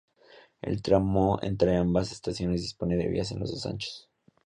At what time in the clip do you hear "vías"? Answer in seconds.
3.07-3.31